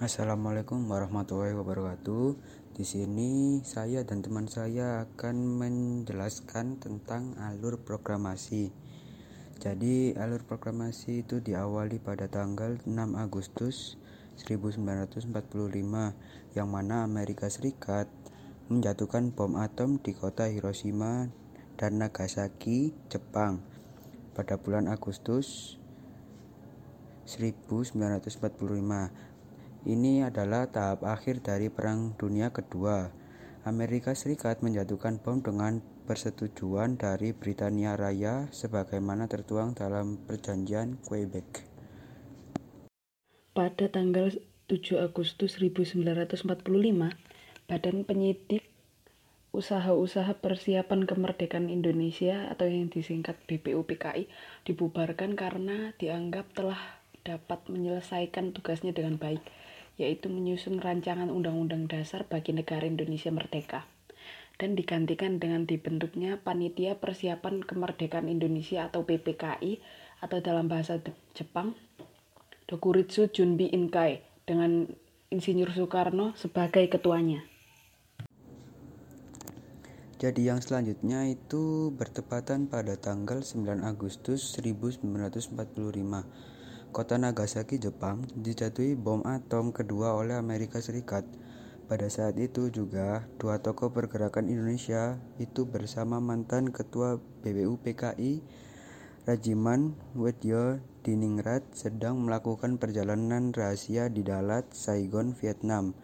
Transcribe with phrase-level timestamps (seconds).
[0.00, 2.32] Assalamualaikum warahmatullahi wabarakatuh.
[2.72, 8.72] Di sini saya dan teman saya akan menjelaskan tentang alur proklamasi.
[9.60, 14.00] Jadi, alur proklamasi itu diawali pada tanggal 6 Agustus
[14.40, 15.28] 1945
[16.56, 18.08] yang mana Amerika Serikat
[18.72, 21.28] menjatuhkan bom atom di kota Hiroshima
[21.76, 23.60] dan Nagasaki, Jepang
[24.32, 25.76] pada bulan Agustus
[27.28, 28.40] 1945
[29.88, 33.08] ini adalah tahap akhir dari Perang Dunia Kedua.
[33.64, 41.64] Amerika Serikat menjatuhkan bom dengan persetujuan dari Britania Raya sebagaimana tertuang dalam Perjanjian Quebec.
[43.56, 44.32] Pada tanggal
[44.68, 46.44] 7 Agustus 1945,
[47.68, 48.68] Badan Penyidik
[49.50, 54.30] Usaha-usaha Persiapan Kemerdekaan Indonesia atau yang disingkat BPUPKI
[54.62, 56.78] dibubarkan karena dianggap telah
[57.26, 59.42] dapat menyelesaikan tugasnya dengan baik
[60.00, 63.84] yaitu menyusun rancangan undang-undang dasar bagi negara Indonesia merdeka
[64.56, 69.80] dan digantikan dengan dibentuknya Panitia Persiapan Kemerdekaan Indonesia atau PPKI
[70.24, 71.00] atau dalam bahasa
[71.36, 71.76] Jepang
[72.64, 74.88] Dokuritsu Junbi Inkai dengan
[75.28, 77.44] Insinyur Soekarno sebagai ketuanya.
[80.20, 85.56] Jadi yang selanjutnya itu bertepatan pada tanggal 9 Agustus 1945
[86.90, 91.22] Kota Nagasaki, Jepang, dijatuhi bom atom kedua oleh Amerika Serikat.
[91.86, 98.42] Pada saat itu juga, dua tokoh pergerakan Indonesia itu bersama mantan Ketua BBU PKI,
[99.22, 105.94] Rajiman Wedyo Diningrat sedang melakukan perjalanan rahasia di Dalat, Saigon, Vietnam.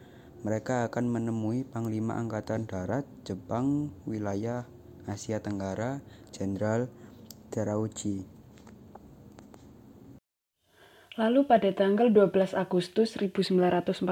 [0.47, 4.70] Mereka akan menemui Panglima Angkatan Darat Jepang wilayah
[5.11, 5.98] Asia Tenggara,
[6.31, 6.87] Jenderal
[7.51, 8.36] Terauchi.
[11.17, 14.05] Lalu pada tanggal 12 Agustus 1945,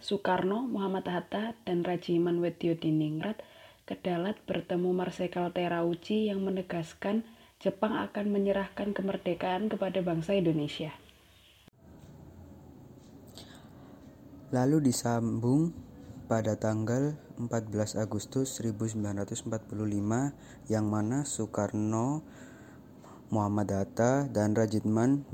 [0.00, 3.44] Soekarno, Muhammad Hatta, dan Rajiman Diningrat
[3.84, 7.28] ke Dalat bertemu Marsekal Terauchi yang menegaskan
[7.60, 10.96] Jepang akan menyerahkan kemerdekaan kepada bangsa Indonesia.
[14.48, 15.76] Lalu disambung
[16.24, 19.44] pada tanggal 14 Agustus 1945
[20.72, 22.24] yang mana Soekarno
[23.32, 25.24] Muhammad Hatta dan Rajitman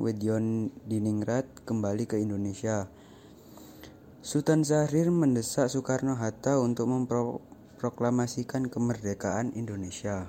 [0.86, 2.86] Diningrat kembali ke Indonesia.
[4.20, 10.28] Sultan Syahrir mendesak Soekarno-Hatta untuk memproklamasikan kemerdekaan Indonesia.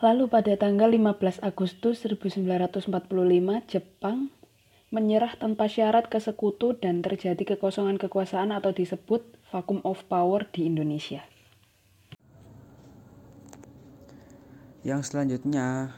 [0.00, 2.92] Lalu pada tanggal 15 Agustus 1945,
[3.68, 4.32] Jepang
[4.90, 10.66] menyerah tanpa syarat ke sekutu dan terjadi kekosongan kekuasaan atau disebut vacuum of power di
[10.66, 11.22] Indonesia.
[14.80, 15.92] Yang selanjutnya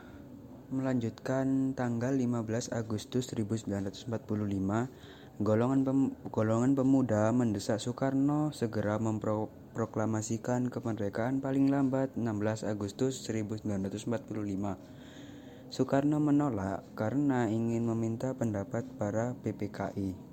[0.75, 4.10] melanjutkan tanggal 15 Agustus 1945,
[5.38, 14.03] golongan pem, golongan pemuda mendesak Soekarno segera memproklamasikan kemerdekaan paling lambat 16 Agustus 1945.
[15.70, 20.31] Soekarno menolak karena ingin meminta pendapat para PPKI.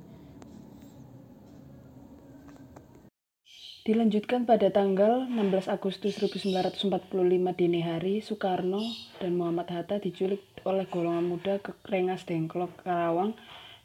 [3.90, 7.10] Dilanjutkan pada tanggal 16 Agustus 1945
[7.58, 8.86] dini hari, Soekarno
[9.18, 13.34] dan Muhammad Hatta diculik oleh golongan muda ke Rengas Dengklok, Karawang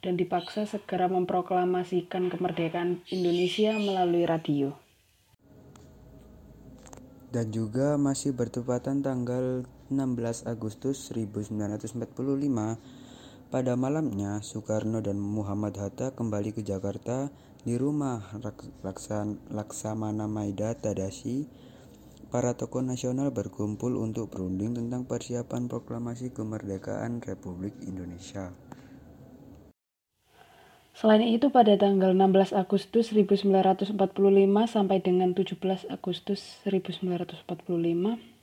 [0.04, 4.76] dan dipaksa segera memproklamasikan kemerdekaan Indonesia melalui radio.
[7.32, 11.96] Dan juga masih bertepatan tanggal 16 Agustus 1945,
[13.48, 17.32] pada malamnya Soekarno dan Muhammad Hatta kembali ke Jakarta
[17.64, 18.20] di rumah
[19.48, 21.48] Laksamana Maida Tadashi,
[22.28, 28.52] para tokoh nasional berkumpul untuk berunding tentang persiapan proklamasi kemerdekaan Republik Indonesia.
[30.94, 33.96] Selain itu pada tanggal 16 Agustus 1945
[34.68, 38.34] sampai dengan 17 Agustus 1945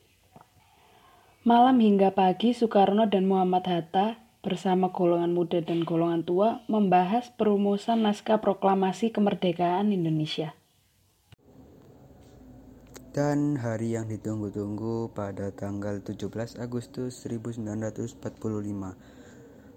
[1.41, 8.01] malam hingga pagi Soekarno dan Muhammad Hatta bersama golongan muda dan golongan tua membahas perumusan
[8.01, 10.57] naskah proklamasi kemerdekaan Indonesia.
[13.11, 18.17] Dan hari yang ditunggu-tunggu pada tanggal 17 Agustus 1945.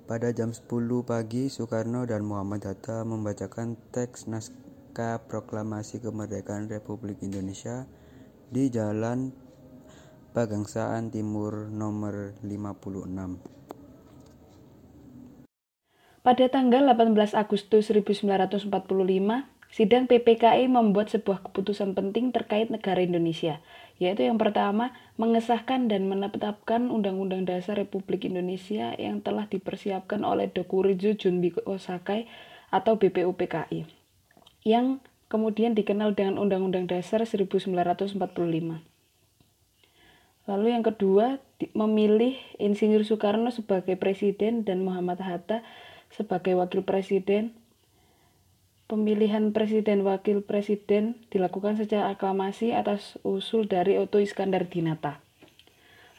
[0.05, 0.69] Pada jam 10
[1.03, 7.91] pagi, Soekarno dan Muhammad Hatta membacakan teks naskah proklamasi kemerdekaan Republik Indonesia
[8.55, 9.35] di Jalan
[10.31, 13.64] Pagangsaan Timur nomor 56.
[16.25, 18.73] Pada tanggal 18 Agustus 1945,
[19.75, 23.61] Sidang PPKI membuat sebuah keputusan penting terkait negara Indonesia,
[24.01, 31.13] yaitu yang pertama, mengesahkan dan menetapkan Undang-Undang Dasar Republik Indonesia yang telah dipersiapkan oleh Dokurijo
[31.13, 32.25] Junbiko Sakai
[32.73, 33.85] atau BPUPKI,
[34.65, 37.77] yang kemudian dikenal dengan Undang-Undang Dasar 1945.
[40.49, 41.37] Lalu yang kedua,
[41.77, 45.61] memilih Insinyur Soekarno sebagai presiden dan Muhammad Hatta
[46.15, 47.53] sebagai wakil presiden
[48.85, 55.25] Pemilihan presiden wakil presiden dilakukan secara aklamasi atas usul dari Otto Iskandar Dinata.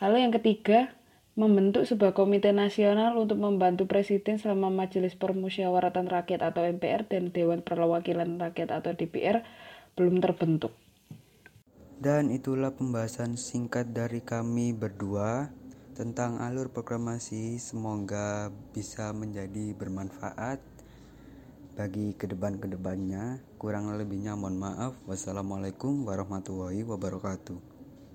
[0.01, 0.97] Lalu yang ketiga,
[1.38, 7.62] membentuk sebuah komite nasional untuk membantu presiden selama Majelis Permusyawaratan Rakyat atau MPR dan Dewan
[7.62, 9.45] Perwakilan Rakyat atau DPR
[9.94, 10.74] belum terbentuk.
[12.01, 15.53] Dan itulah pembahasan singkat dari kami berdua
[15.95, 17.56] tentang alur proklamasi.
[17.57, 20.59] Semoga bisa menjadi bermanfaat
[21.80, 23.39] bagi ke depan-kedepannya.
[23.56, 25.00] Kurang lebihnya mohon maaf.
[25.07, 27.75] Wassalamualaikum warahmatullahi wabarakatuh.